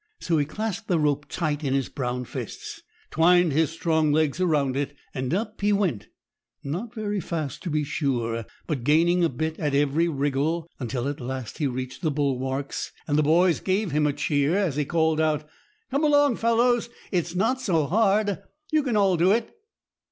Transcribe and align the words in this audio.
So 0.19 0.39
he 0.39 0.45
clasped 0.45 0.87
the 0.87 0.97
rope 0.97 1.27
tight 1.29 1.63
in 1.63 1.75
his 1.75 1.87
brown 1.87 2.25
fists, 2.25 2.81
twined 3.11 3.51
his 3.53 3.69
strong 3.69 4.11
legs 4.11 4.41
around 4.41 4.75
it, 4.75 4.95
and 5.13 5.31
up 5.31 5.61
he 5.61 5.71
went, 5.71 6.07
not 6.63 6.95
very 6.95 7.19
fast, 7.19 7.61
to 7.61 7.69
be 7.69 7.83
sure, 7.83 8.47
but 8.65 8.83
gaining 8.83 9.23
a 9.23 9.29
bit 9.29 9.59
at 9.59 9.75
every 9.75 10.07
wriggle, 10.07 10.67
until 10.79 11.07
at 11.07 11.19
last 11.19 11.59
he 11.59 11.67
reached 11.67 12.01
the 12.01 12.09
bulwarks, 12.09 12.91
and 13.07 13.15
the 13.15 13.21
boys 13.21 13.59
gave 13.59 13.91
him 13.91 14.07
a 14.07 14.13
cheer 14.13 14.57
as 14.57 14.75
he 14.75 14.85
called 14.85 15.21
out, 15.21 15.47
"Come 15.91 16.03
along, 16.03 16.37
fellows; 16.37 16.89
it's 17.11 17.35
not 17.35 17.61
so 17.61 17.85
hard; 17.85 18.41
you 18.71 18.81
can 18.81 18.97
all 18.97 19.17
do 19.17 19.31
it." 19.31 19.55